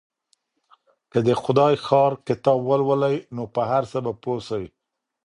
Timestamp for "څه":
3.91-3.97